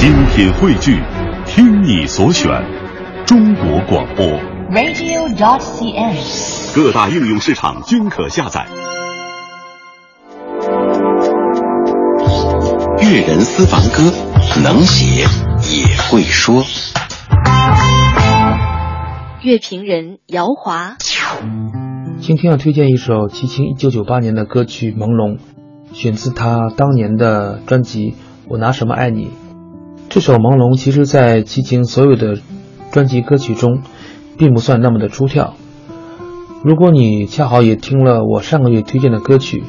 [0.00, 0.98] 精品汇聚，
[1.44, 2.50] 听你所选，
[3.26, 4.24] 中国广播。
[4.70, 6.74] radio.dot.cn，。
[6.74, 8.66] 各大应用市场均可下载。
[13.02, 14.10] 粤人私房歌，
[14.64, 15.26] 能写
[15.70, 16.64] 也会说。
[19.42, 20.96] 乐评人姚华，
[22.20, 25.36] 今天要推荐一首齐秦一九九八年的歌曲《朦胧》，
[25.92, 28.12] 选自他当年的专辑
[28.48, 29.26] 《我拿什么爱你》。
[30.10, 32.40] 这首《朦胧》其实，在齐秦所有的
[32.90, 33.82] 专辑歌曲中，
[34.36, 35.54] 并不算那么的出挑。
[36.64, 39.62] 如果你恰好也听了我上个月推荐的歌曲，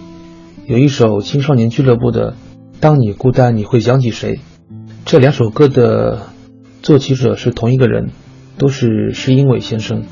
[0.65, 2.31] 有一首青少年俱乐部的
[2.79, 4.38] 《当你孤单你会想起谁》，
[5.05, 6.29] 这两首歌的
[6.81, 8.09] 作曲者是同一个人，
[8.57, 10.05] 都是施英伟先生。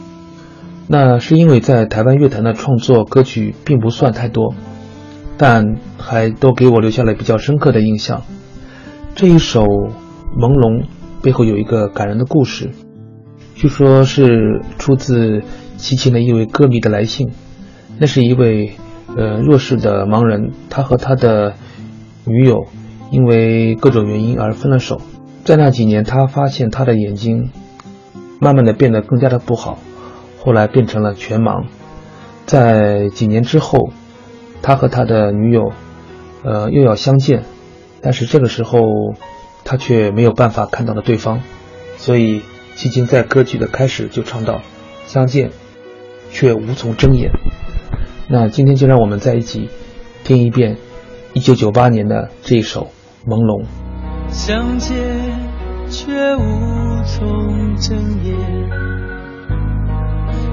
[0.85, 4.53] 那是因为在台湾乐坛的创作歌曲并不算太多，
[5.39, 8.21] 但还都给我留下了比较深刻的印象。
[9.15, 9.63] 这一首
[10.37, 10.83] 《朦胧》
[11.21, 12.71] 背后有一个感人的故事，
[13.55, 15.43] 据说是出自
[15.77, 17.31] 齐秦的一位歌迷的来信。
[17.97, 18.73] 那是一位
[19.17, 21.55] 呃弱势的盲人，他和他的
[22.25, 22.67] 女友
[23.11, 25.01] 因为各种原因而分了手。
[25.43, 27.49] 在那几年，他发现他的眼睛
[28.39, 29.79] 慢慢的变得更加的不好。
[30.41, 31.65] 后来变成了全盲，
[32.45, 33.89] 在几年之后，
[34.61, 35.73] 他和他的女友，
[36.45, 37.43] 呃，又要相见，
[38.01, 38.79] 但是这个时候，
[39.69, 41.41] 他却没有办法看到了对方，
[41.97, 42.41] 所以
[42.73, 44.63] 齐秦在歌曲的开始就唱到：
[45.05, 45.51] 相见，
[46.31, 47.29] 却无从睁眼。
[48.27, 49.69] 那今天就让我们在一起
[50.23, 50.77] 听一遍
[51.33, 52.89] 一九九八年的这一首
[53.29, 53.61] 《朦胧》。
[54.31, 54.97] 相见
[55.91, 58.35] 却无从睁眼。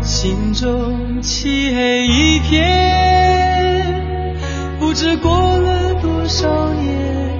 [0.03, 3.95] 心中漆黑一片，
[4.78, 7.36] 不知过了多少年，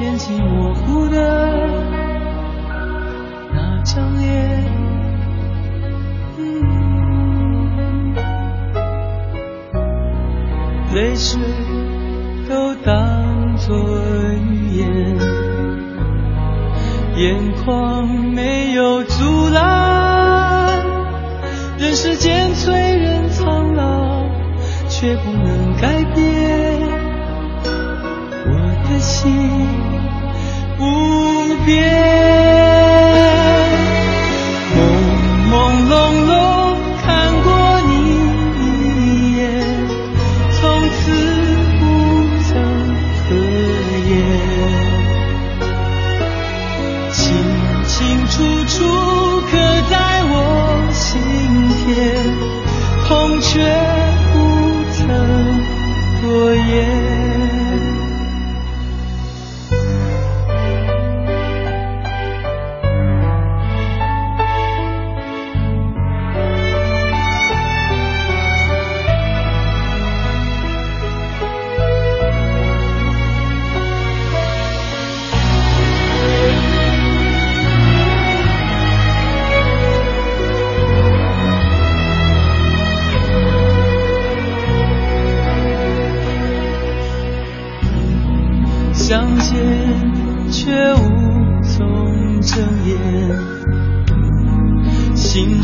[0.00, 1.18] 眼睛模糊的
[3.52, 4.64] 那张脸，
[10.94, 11.38] 泪水
[12.48, 13.76] 都当作
[14.36, 15.18] 语言，
[17.16, 20.82] 眼眶没有阻拦。
[21.78, 24.24] 人世间催人苍老，
[24.88, 26.19] 却不能改变
[29.20, 29.28] 心
[30.78, 30.80] 不
[31.66, 31.68] 变。
[34.64, 34.72] 朦
[35.50, 35.52] 朦
[35.90, 35.92] 胧
[36.24, 36.32] 胧
[37.04, 37.04] 看
[37.42, 37.46] 过
[37.86, 37.92] 你
[38.56, 39.40] 一眼，
[40.58, 40.58] 从
[40.88, 40.98] 此
[41.78, 41.80] 不
[42.48, 42.48] 曾
[43.20, 43.28] 合
[44.08, 44.10] 眼。
[47.12, 47.20] 清
[47.84, 47.94] 清
[48.28, 48.32] 楚
[48.64, 48.72] 楚
[49.50, 49.52] 刻
[49.90, 49.92] 在
[50.24, 50.32] 我
[50.94, 51.12] 心
[51.84, 51.92] 田，
[53.06, 53.08] 痛
[53.42, 53.52] 却
[54.32, 54.34] 不
[54.94, 54.98] 曾
[56.22, 57.29] 多言。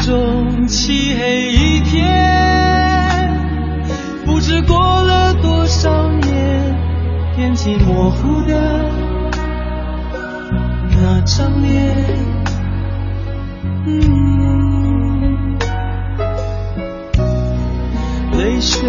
[0.07, 2.07] 中漆黑一片，
[4.25, 6.77] 不知过了多少年，
[7.39, 8.89] 眼睛模糊的
[10.93, 11.97] 那张脸，
[18.39, 18.89] 泪水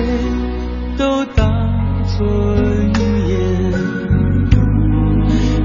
[1.00, 1.50] 都当
[2.06, 2.92] 作语
[3.28, 3.74] 言。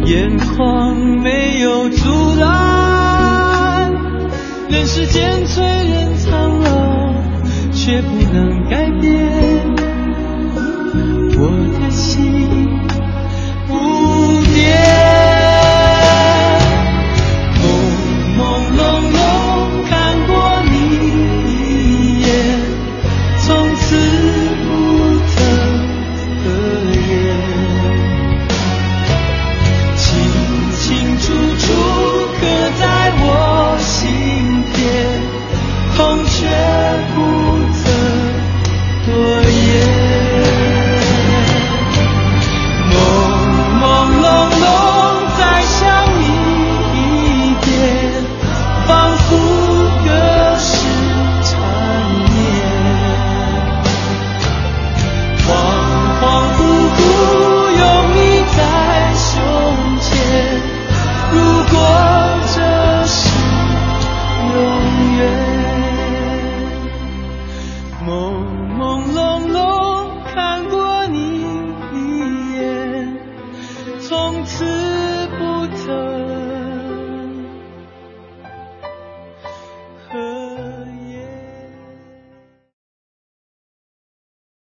[0.06, 1.90] 眼眶没有，
[4.82, 7.14] 尘世间催人苍老
[7.72, 9.12] 却不能改变。
[11.38, 11.46] 我
[11.78, 12.61] 的心